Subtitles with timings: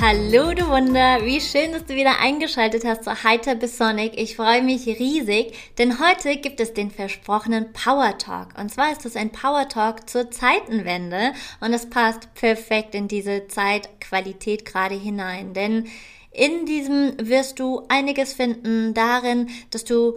[0.00, 4.12] Hallo du Wunder, wie schön, dass du wieder eingeschaltet hast zu Heiter bis Sonic.
[4.16, 8.56] Ich freue mich riesig, denn heute gibt es den versprochenen Power Talk.
[8.56, 13.48] Und zwar ist es ein Power Talk zur Zeitenwende und es passt perfekt in diese
[13.48, 15.88] Zeitqualität gerade hinein, denn
[16.30, 20.16] in diesem wirst du einiges finden darin, dass du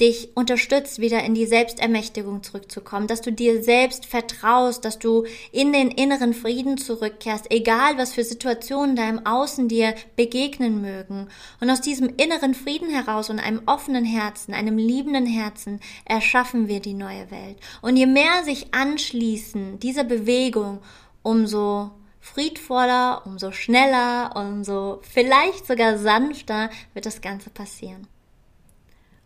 [0.00, 5.72] dich unterstützt, wieder in die Selbstermächtigung zurückzukommen, dass du dir selbst vertraust, dass du in
[5.72, 11.28] den inneren Frieden zurückkehrst, egal was für Situationen da im Außen dir begegnen mögen.
[11.60, 16.80] Und aus diesem inneren Frieden heraus und einem offenen Herzen, einem liebenden Herzen erschaffen wir
[16.80, 17.56] die neue Welt.
[17.80, 20.80] Und je mehr sich anschließen dieser Bewegung,
[21.22, 21.90] umso
[22.20, 28.08] friedvoller, umso schneller, umso vielleicht sogar sanfter wird das Ganze passieren.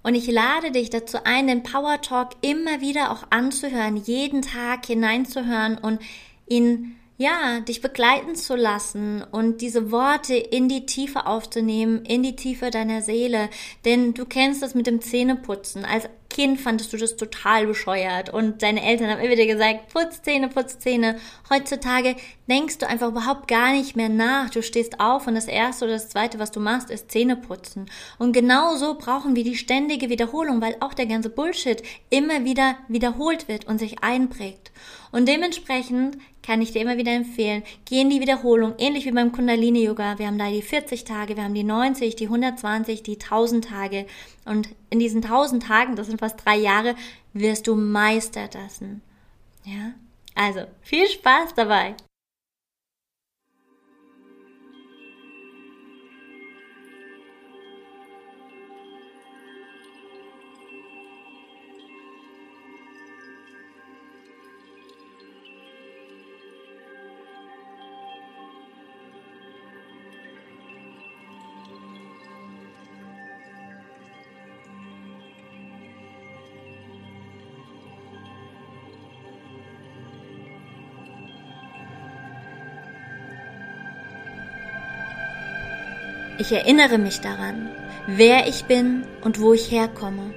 [0.03, 4.87] Und ich lade dich dazu ein, den Power Talk immer wieder auch anzuhören, jeden Tag
[4.87, 6.01] hineinzuhören und
[6.47, 12.35] ihn ja, dich begleiten zu lassen und diese Worte in die Tiefe aufzunehmen, in die
[12.35, 13.51] Tiefe deiner Seele.
[13.85, 15.85] Denn du kennst das mit dem Zähneputzen.
[15.85, 20.23] Als Kind fandest du das total bescheuert und deine Eltern haben immer wieder gesagt, putz
[20.23, 21.19] Zähne, putz Zähne.
[21.51, 22.15] Heutzutage
[22.49, 24.49] denkst du einfach überhaupt gar nicht mehr nach.
[24.49, 27.91] Du stehst auf und das erste oder das zweite, was du machst, ist Zähne putzen.
[28.19, 32.77] Und genau so brauchen wir die ständige Wiederholung, weil auch der ganze Bullshit immer wieder
[32.87, 34.71] wiederholt wird und sich einprägt.
[35.13, 39.33] Und dementsprechend kann ich dir immer wieder empfehlen, geh in die Wiederholung, ähnlich wie beim
[39.33, 40.19] Kundalini Yoga.
[40.19, 44.07] Wir haben da die 40 Tage, wir haben die 90, die 120, die 1000 Tage.
[44.45, 46.95] Und in diesen 1000 Tagen, das sind fast drei Jahre,
[47.33, 49.03] wirst du Meister dessen.
[49.65, 49.93] Ja?
[50.35, 51.95] Also, viel Spaß dabei!
[86.41, 87.69] Ich erinnere mich daran,
[88.07, 90.33] wer ich bin und wo ich herkomme.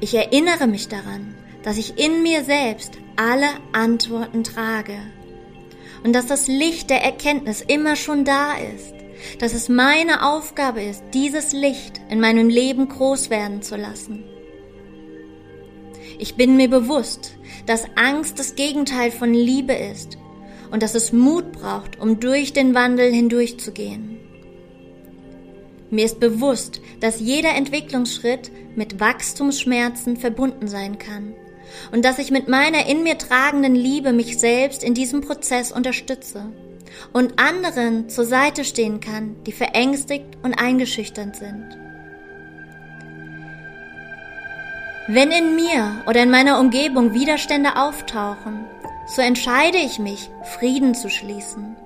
[0.00, 4.98] Ich erinnere mich daran, dass ich in mir selbst alle Antworten trage
[6.02, 8.92] und dass das Licht der Erkenntnis immer schon da ist,
[9.38, 14.24] dass es meine Aufgabe ist, dieses Licht in meinem Leben groß werden zu lassen.
[16.18, 20.18] Ich bin mir bewusst, dass Angst das Gegenteil von Liebe ist
[20.72, 24.25] und dass es Mut braucht, um durch den Wandel hindurchzugehen.
[25.90, 31.34] Mir ist bewusst, dass jeder Entwicklungsschritt mit Wachstumsschmerzen verbunden sein kann
[31.92, 36.46] und dass ich mit meiner in mir tragenden Liebe mich selbst in diesem Prozess unterstütze
[37.12, 41.78] und anderen zur Seite stehen kann, die verängstigt und eingeschüchtert sind.
[45.08, 48.64] Wenn in mir oder in meiner Umgebung Widerstände auftauchen,
[49.06, 51.76] so entscheide ich mich, Frieden zu schließen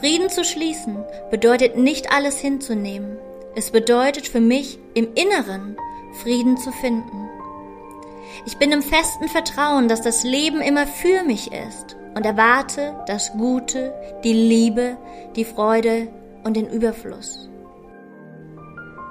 [0.00, 3.18] Frieden zu schließen bedeutet nicht alles hinzunehmen.
[3.54, 5.76] Es bedeutet für mich im Inneren
[6.22, 7.28] Frieden zu finden.
[8.46, 13.32] Ich bin im festen Vertrauen, dass das Leben immer für mich ist und erwarte das
[13.32, 13.92] Gute,
[14.24, 14.96] die Liebe,
[15.36, 16.08] die Freude
[16.44, 17.48] und den Überfluss.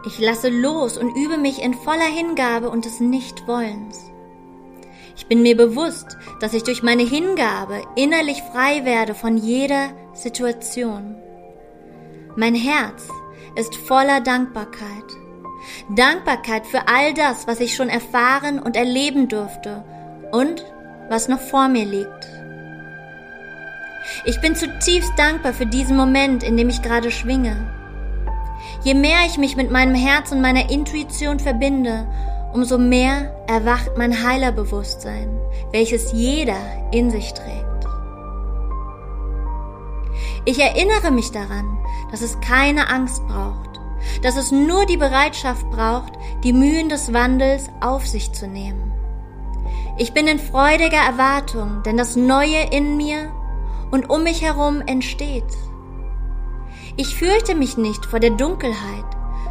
[0.05, 4.08] Ich lasse los und übe mich in voller Hingabe und des Nichtwollens.
[5.19, 11.15] Ich bin mir bewusst, dass ich durch meine Hingabe innerlich frei werde von jeder Situation.
[12.37, 13.05] Mein Herz
[13.57, 15.03] ist voller Dankbarkeit.
[15.93, 19.83] Dankbarkeit für all das, was ich schon erfahren und erleben durfte
[20.31, 20.65] und
[21.09, 22.29] was noch vor mir liegt.
[24.23, 27.57] Ich bin zutiefst dankbar für diesen Moment, in dem ich gerade schwinge.
[28.85, 32.07] Je mehr ich mich mit meinem Herz und meiner Intuition verbinde,
[32.53, 35.29] umso mehr erwacht mein Heilerbewusstsein,
[35.71, 36.57] welches jeder
[36.91, 37.65] in sich trägt.
[40.45, 41.77] Ich erinnere mich daran,
[42.11, 43.79] dass es keine Angst braucht,
[44.23, 46.13] dass es nur die Bereitschaft braucht,
[46.43, 48.91] die Mühen des Wandels auf sich zu nehmen.
[49.97, 53.31] Ich bin in freudiger Erwartung, denn das Neue in mir
[53.91, 55.57] und um mich herum entsteht.
[56.95, 59.05] Ich fürchte mich nicht vor der Dunkelheit,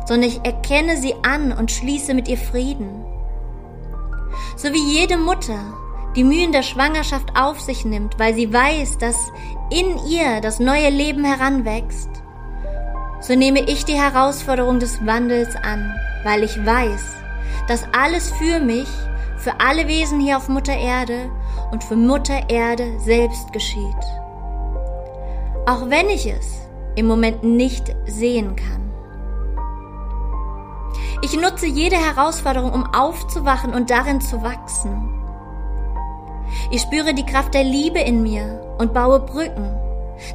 [0.08, 3.04] sondern ich erkenne sie an und schließe mit ihr Frieden.
[4.56, 5.58] So wie jede Mutter
[6.16, 9.16] die Mühen der Schwangerschaft auf sich nimmt, weil sie weiß, dass
[9.70, 12.08] in ihr das neue Leben heranwächst,
[13.20, 15.92] so nehme ich die Herausforderung des Wandels an,
[16.24, 17.02] weil ich weiß,
[17.68, 18.88] dass alles für mich,
[19.36, 21.30] für alle Wesen hier auf Mutter Erde
[21.70, 24.04] und für Mutter Erde selbst geschieht.
[25.66, 26.62] Auch wenn ich es
[26.96, 28.87] im Moment nicht sehen kann.
[31.20, 35.14] Ich nutze jede Herausforderung, um aufzuwachen und darin zu wachsen.
[36.70, 39.74] Ich spüre die Kraft der Liebe in mir und baue Brücken,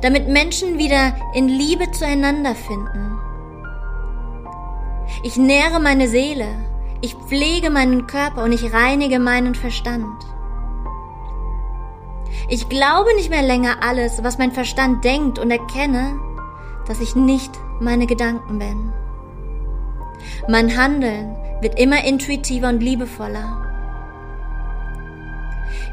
[0.01, 3.18] damit Menschen wieder in Liebe zueinander finden.
[5.24, 6.47] Ich nähre meine Seele,
[7.01, 10.25] ich pflege meinen Körper und ich reinige meinen Verstand.
[12.50, 16.19] Ich glaube nicht mehr länger alles, was mein Verstand denkt und erkenne,
[16.88, 18.94] dass ich nicht meine Gedanken bin.
[20.48, 23.62] Mein Handeln wird immer intuitiver und liebevoller.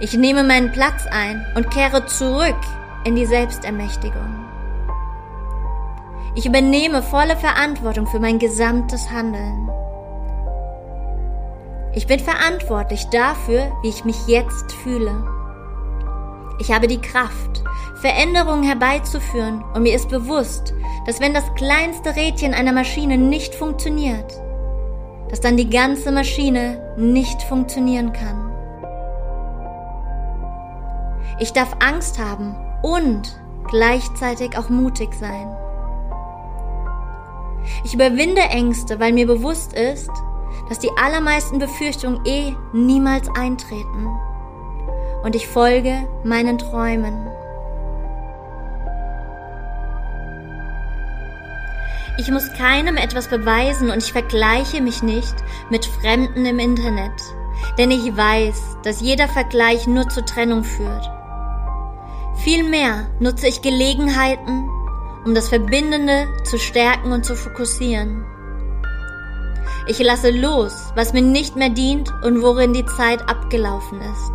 [0.00, 2.56] Ich nehme meinen Platz ein und kehre zurück
[3.04, 4.46] in die Selbstermächtigung.
[6.34, 9.68] Ich übernehme volle Verantwortung für mein gesamtes Handeln.
[11.92, 15.26] Ich bin verantwortlich dafür, wie ich mich jetzt fühle.
[16.60, 17.64] Ich habe die Kraft,
[18.00, 20.72] Veränderungen herbeizuführen und mir ist bewusst,
[21.10, 24.40] dass wenn das kleinste Rädchen einer Maschine nicht funktioniert,
[25.28, 28.52] dass dann die ganze Maschine nicht funktionieren kann.
[31.40, 32.54] Ich darf Angst haben
[32.84, 33.22] und
[33.66, 35.52] gleichzeitig auch mutig sein.
[37.82, 40.12] Ich überwinde Ängste, weil mir bewusst ist,
[40.68, 44.06] dass die allermeisten Befürchtungen eh niemals eintreten.
[45.24, 47.39] Und ich folge meinen Träumen.
[52.20, 55.34] Ich muss keinem etwas beweisen und ich vergleiche mich nicht
[55.70, 57.14] mit Fremden im Internet,
[57.78, 61.10] denn ich weiß, dass jeder Vergleich nur zur Trennung führt.
[62.44, 64.68] Vielmehr nutze ich Gelegenheiten,
[65.24, 68.26] um das Verbindende zu stärken und zu fokussieren.
[69.86, 74.32] Ich lasse los, was mir nicht mehr dient und worin die Zeit abgelaufen ist.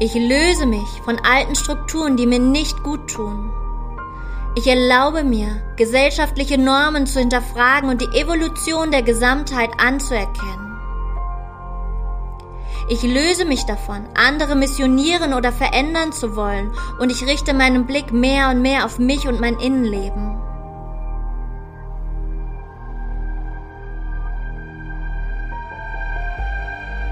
[0.00, 3.52] Ich löse mich von alten Strukturen, die mir nicht gut tun.
[4.56, 10.76] Ich erlaube mir, gesellschaftliche Normen zu hinterfragen und die Evolution der Gesamtheit anzuerkennen.
[12.88, 18.12] Ich löse mich davon, andere missionieren oder verändern zu wollen und ich richte meinen Blick
[18.12, 20.36] mehr und mehr auf mich und mein Innenleben.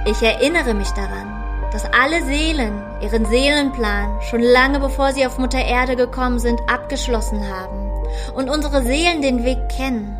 [0.06, 5.64] Ich erinnere mich daran, dass alle Seelen ihren Seelenplan schon lange bevor sie auf Mutter
[5.64, 7.90] Erde gekommen sind, abgeschlossen haben
[8.34, 10.16] und unsere Seelen den Weg kennen.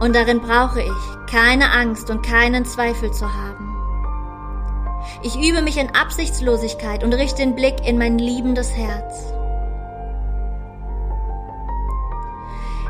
[0.00, 3.70] Und darin brauche ich keine Angst und keinen Zweifel zu haben.
[5.22, 9.32] Ich übe mich in Absichtslosigkeit und richte den Blick in mein liebendes Herz.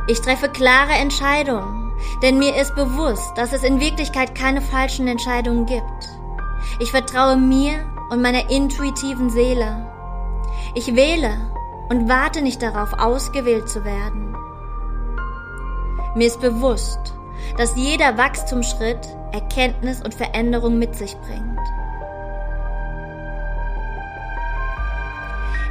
[0.08, 1.79] Ich treffe klare Entscheidungen,
[2.22, 6.08] denn mir ist bewusst, dass es in Wirklichkeit keine falschen Entscheidungen gibt.
[6.78, 9.86] Ich vertraue mir und meiner intuitiven Seele.
[10.74, 11.32] Ich wähle
[11.88, 14.36] und warte nicht darauf, ausgewählt zu werden.
[16.14, 17.14] Mir ist bewusst,
[17.56, 21.58] dass jeder Wachstumsschritt Erkenntnis und Veränderung mit sich bringt.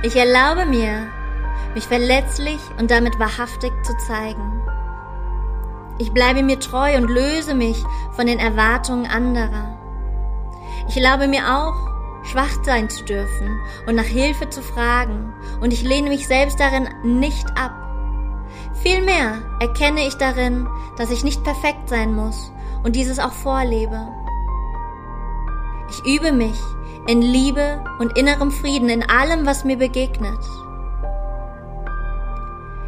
[0.01, 1.07] Ich erlaube mir,
[1.73, 4.61] mich verletzlich und damit wahrhaftig zu zeigen.
[5.99, 9.77] Ich bleibe mir treu und löse mich von den Erwartungen anderer.
[10.87, 11.75] Ich erlaube mir auch,
[12.23, 16.87] schwach sein zu dürfen und nach Hilfe zu fragen, und ich lehne mich selbst darin
[17.03, 17.73] nicht ab.
[18.81, 22.51] Vielmehr erkenne ich darin, dass ich nicht perfekt sein muss
[22.83, 24.07] und dieses auch vorlebe.
[25.89, 26.59] Ich übe mich
[27.07, 30.39] in Liebe und innerem Frieden in allem, was mir begegnet.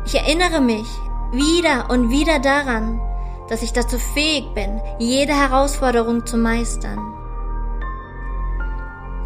[0.05, 0.87] Ich erinnere mich
[1.31, 3.01] wieder und wieder daran,
[3.47, 7.13] dass ich dazu fähig bin, jede Herausforderung zu meistern.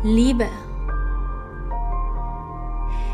[0.04, 0.48] Liebe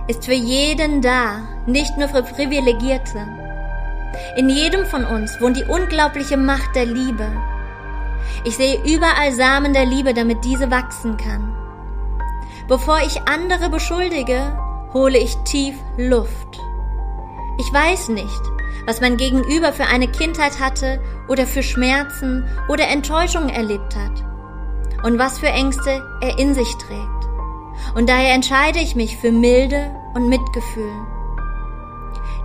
[0.07, 3.27] ist für jeden da, nicht nur für Privilegierte.
[4.35, 7.31] In jedem von uns wohnt die unglaubliche Macht der Liebe.
[8.43, 11.55] Ich sehe überall Samen der Liebe, damit diese wachsen kann.
[12.67, 14.41] Bevor ich andere beschuldige,
[14.93, 16.59] hole ich tief Luft.
[17.59, 18.41] Ich weiß nicht,
[18.85, 24.23] was mein Gegenüber für eine Kindheit hatte oder für Schmerzen oder Enttäuschungen erlebt hat
[25.03, 27.21] und was für Ängste er in sich trägt.
[27.95, 30.91] Und daher entscheide ich mich für Milde und Mitgefühl.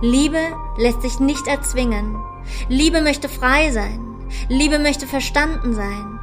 [0.01, 0.39] Liebe
[0.77, 2.17] lässt sich nicht erzwingen.
[2.69, 4.03] Liebe möchte frei sein.
[4.49, 6.19] Liebe möchte verstanden sein.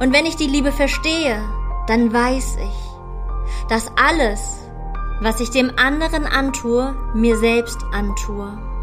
[0.00, 1.40] Und wenn ich die Liebe verstehe,
[1.86, 4.60] dann weiß ich, dass alles,
[5.20, 8.73] was ich dem anderen antue, mir selbst antue.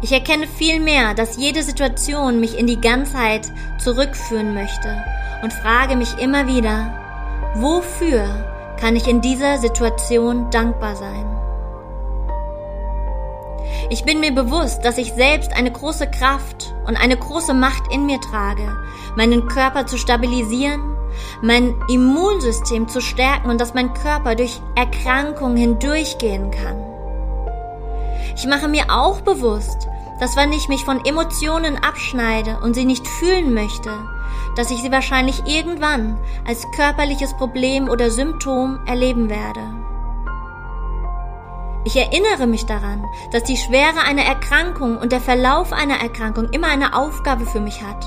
[0.00, 5.04] Ich erkenne vielmehr, dass jede Situation mich in die Ganzheit zurückführen möchte
[5.42, 6.94] und frage mich immer wieder,
[7.56, 8.24] wofür
[8.80, 11.26] kann ich in dieser Situation dankbar sein?
[13.90, 18.06] Ich bin mir bewusst, dass ich selbst eine große Kraft und eine große Macht in
[18.06, 18.76] mir trage,
[19.16, 20.80] meinen Körper zu stabilisieren,
[21.42, 26.87] mein Immunsystem zu stärken und dass mein Körper durch Erkrankungen hindurchgehen kann.
[28.38, 29.88] Ich mache mir auch bewusst,
[30.20, 33.90] dass wenn ich mich von Emotionen abschneide und sie nicht fühlen möchte,
[34.54, 36.16] dass ich sie wahrscheinlich irgendwann
[36.46, 39.60] als körperliches Problem oder Symptom erleben werde.
[41.84, 46.68] Ich erinnere mich daran, dass die Schwere einer Erkrankung und der Verlauf einer Erkrankung immer
[46.68, 48.06] eine Aufgabe für mich hat,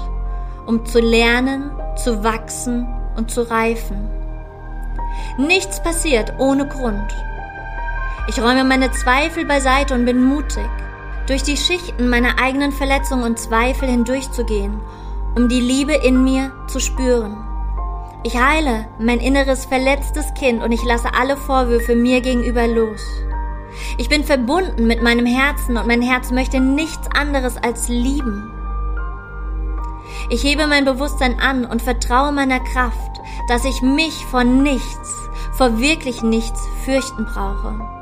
[0.65, 4.09] um zu lernen, zu wachsen und zu reifen.
[5.37, 7.13] Nichts passiert ohne Grund.
[8.27, 10.69] Ich räume meine Zweifel beiseite und bin mutig,
[11.27, 14.79] durch die Schichten meiner eigenen Verletzungen und Zweifel hindurchzugehen,
[15.35, 17.35] um die Liebe in mir zu spüren.
[18.23, 23.01] Ich heile mein inneres verletztes Kind und ich lasse alle Vorwürfe mir gegenüber los.
[23.97, 28.51] Ich bin verbunden mit meinem Herzen und mein Herz möchte nichts anderes als lieben.
[30.29, 35.15] Ich hebe mein Bewusstsein an und vertraue meiner Kraft, dass ich mich vor nichts,
[35.53, 38.00] vor wirklich nichts fürchten brauche.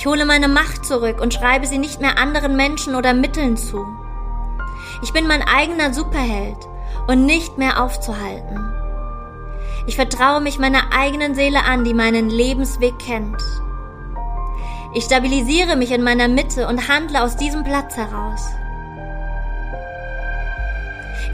[0.00, 3.84] Ich hole meine Macht zurück und schreibe sie nicht mehr anderen Menschen oder Mitteln zu.
[5.02, 6.56] Ich bin mein eigener Superheld
[7.06, 8.72] und nicht mehr aufzuhalten.
[9.86, 13.42] Ich vertraue mich meiner eigenen Seele an, die meinen Lebensweg kennt.
[14.94, 18.40] Ich stabilisiere mich in meiner Mitte und handle aus diesem Platz heraus.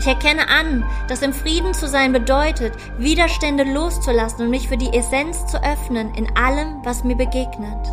[0.01, 4.93] Ich erkenne an, dass im Frieden zu sein bedeutet, Widerstände loszulassen und mich für die
[4.93, 7.87] Essenz zu öffnen in allem, was mir begegnet.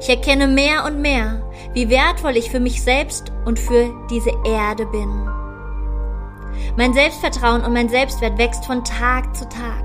[0.00, 4.86] Ich erkenne mehr und mehr, wie wertvoll ich für mich selbst und für diese Erde
[4.86, 5.28] bin.
[6.76, 9.84] Mein Selbstvertrauen und mein Selbstwert wächst von Tag zu Tag.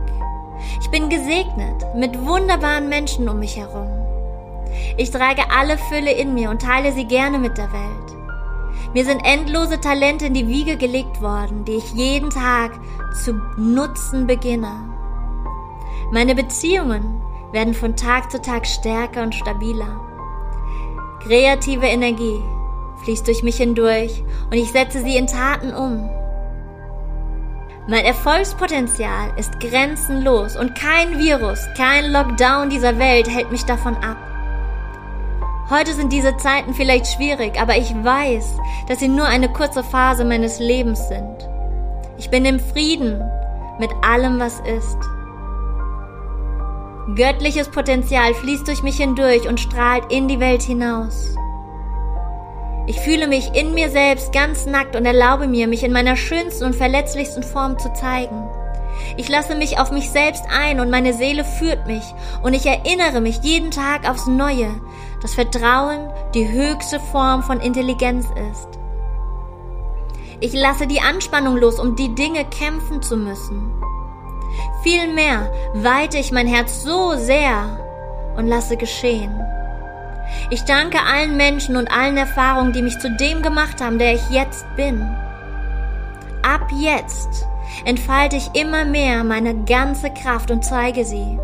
[0.81, 3.87] Ich bin gesegnet mit wunderbaren Menschen um mich herum.
[4.97, 8.93] Ich trage alle Fülle in mir und teile sie gerne mit der Welt.
[8.93, 12.71] Mir sind endlose Talente in die Wiege gelegt worden, die ich jeden Tag
[13.23, 14.71] zu nutzen beginne.
[16.11, 17.22] Meine Beziehungen
[17.53, 20.01] werden von Tag zu Tag stärker und stabiler.
[21.25, 22.41] Kreative Energie
[23.03, 26.09] fließt durch mich hindurch und ich setze sie in Taten um.
[27.87, 34.17] Mein Erfolgspotenzial ist grenzenlos und kein Virus, kein Lockdown dieser Welt hält mich davon ab.
[35.69, 38.57] Heute sind diese Zeiten vielleicht schwierig, aber ich weiß,
[38.87, 41.49] dass sie nur eine kurze Phase meines Lebens sind.
[42.17, 43.21] Ich bin im Frieden
[43.79, 44.97] mit allem, was ist.
[47.15, 51.35] Göttliches Potenzial fließt durch mich hindurch und strahlt in die Welt hinaus.
[52.87, 56.63] Ich fühle mich in mir selbst ganz nackt und erlaube mir, mich in meiner schönsten
[56.63, 58.47] und verletzlichsten Form zu zeigen.
[59.17, 62.03] Ich lasse mich auf mich selbst ein und meine Seele führt mich
[62.41, 64.69] und ich erinnere mich jeden Tag aufs Neue,
[65.21, 68.79] dass Vertrauen die höchste Form von Intelligenz ist.
[70.39, 73.73] Ich lasse die Anspannung los, um die Dinge kämpfen zu müssen.
[74.83, 77.79] Vielmehr weite ich mein Herz so sehr
[78.35, 79.31] und lasse geschehen.
[80.49, 84.29] Ich danke allen Menschen und allen Erfahrungen, die mich zu dem gemacht haben, der ich
[84.29, 85.01] jetzt bin.
[86.41, 87.47] Ab jetzt
[87.85, 91.39] entfalte ich immer mehr meine ganze Kraft und zeige sie.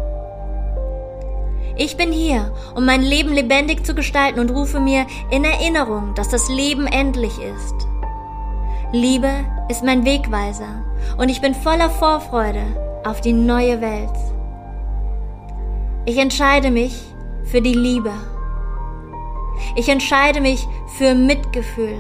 [1.78, 6.28] Ich bin hier, um mein Leben lebendig zu gestalten und rufe mir in Erinnerung, dass
[6.28, 7.88] das Leben endlich ist.
[8.92, 9.32] Liebe
[9.70, 10.84] ist mein Wegweiser
[11.18, 14.10] und ich bin voller Vorfreude auf die neue Welt.
[16.06, 16.94] Ich entscheide mich
[17.46, 18.12] für die Liebe.
[19.76, 20.66] Ich entscheide mich
[20.98, 21.98] für Mitgefühl.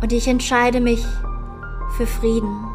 [0.00, 1.04] Und ich entscheide mich
[1.96, 2.65] für Frieden.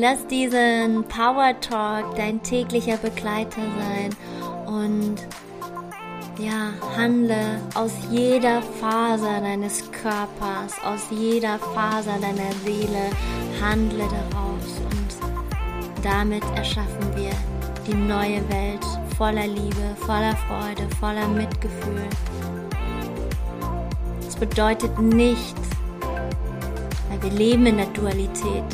[0.00, 4.16] Lass diesen Power Talk dein täglicher Begleiter sein
[4.66, 5.16] und
[6.38, 13.10] ja, handle aus jeder Faser deines Körpers, aus jeder Faser deiner Seele,
[13.60, 17.32] handle daraus und damit erschaffen wir
[17.86, 18.86] die neue Welt
[19.18, 22.08] voller Liebe, voller Freude, voller Mitgefühl.
[24.26, 25.56] Es bedeutet nicht,
[27.10, 28.64] weil wir leben in der Dualität,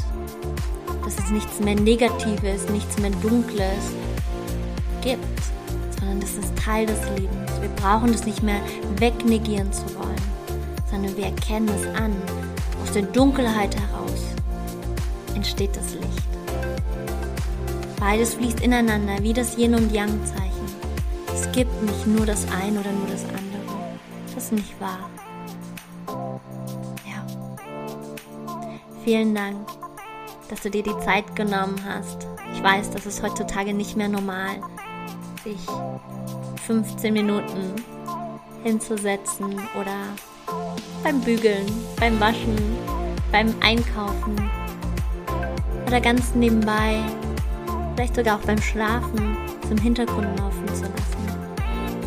[1.07, 3.95] dass es nichts mehr Negatives, nichts mehr Dunkles
[5.03, 5.23] gibt,
[6.01, 7.53] sondern das ist Teil des Lebens.
[7.61, 8.61] Wir brauchen das nicht mehr
[8.97, 10.21] wegnegieren zu wollen,
[10.91, 12.13] sondern wir erkennen es an.
[12.83, 14.21] Aus der Dunkelheit heraus
[15.37, 16.27] entsteht das Licht.
[18.01, 20.67] Beides fließt ineinander wie das Yin und Yang Zeichen.
[21.33, 23.97] Es gibt nicht nur das eine oder nur das andere.
[24.35, 25.09] Das ist nicht wahr.
[27.07, 27.25] Ja.
[29.05, 29.69] Vielen Dank,
[30.49, 32.27] dass du dir die Zeit genommen hast.
[32.55, 34.61] Ich weiß, das ist heutzutage nicht mehr normal,
[35.45, 35.61] sich
[36.67, 37.75] 15 Minuten
[38.63, 39.97] hinzusetzen oder
[41.03, 41.67] beim Bügeln,
[41.99, 42.57] beim Waschen,
[43.31, 44.37] beim Einkaufen
[45.87, 47.01] oder ganz nebenbei,
[47.95, 49.37] vielleicht sogar auch beim Schlafen
[49.69, 51.06] zum Hintergrund laufen zu lassen.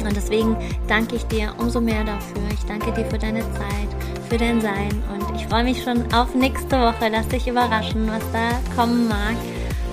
[0.05, 0.55] Und deswegen
[0.87, 2.41] danke ich dir umso mehr dafür.
[2.53, 3.89] Ich danke dir für deine Zeit,
[4.29, 7.09] für dein Sein und ich freue mich schon auf nächste Woche.
[7.11, 9.35] Lass dich überraschen, was da kommen mag.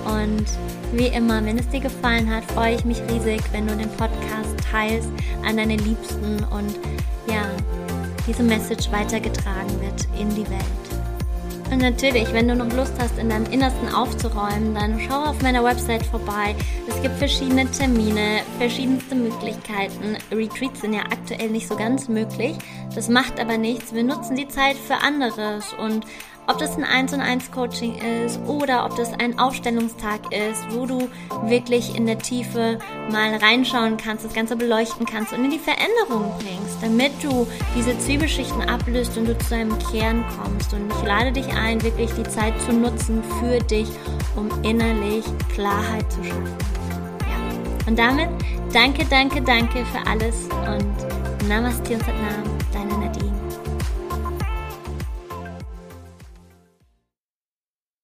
[0.05, 0.45] Und
[0.93, 4.55] wie immer, wenn es dir gefallen hat, freue ich mich riesig, wenn du den Podcast
[4.71, 5.09] teilst
[5.45, 6.79] an deine Liebsten und
[7.27, 7.43] ja,
[8.25, 10.86] diese Message weitergetragen wird in die Welt.
[11.69, 15.63] Und natürlich, wenn du noch Lust hast, in deinem Innersten aufzuräumen, dann schau auf meiner
[15.63, 16.55] Website vorbei.
[16.87, 20.17] Es gibt verschiedene Termine, verschiedenste Möglichkeiten.
[20.31, 22.55] Retreats sind ja aktuell nicht so ganz möglich.
[22.95, 23.93] Das macht aber nichts.
[23.93, 26.05] Wir nutzen die Zeit für anderes und
[26.47, 30.85] ob das ein 1 und 1 Coaching ist oder ob das ein Aufstellungstag ist, wo
[30.85, 31.09] du
[31.43, 32.79] wirklich in der Tiefe
[33.11, 37.97] mal reinschauen kannst, das Ganze beleuchten kannst und in die Veränderung bringst, damit du diese
[37.99, 40.73] Zwiebelschichten ablöst und du zu deinem Kern kommst.
[40.73, 43.89] Und ich lade dich ein, wirklich die Zeit zu nutzen für dich,
[44.35, 46.57] um innerlich Klarheit zu schaffen.
[47.87, 48.29] Und damit
[48.73, 52.56] danke, danke, danke für alles und Namaste und Satnam,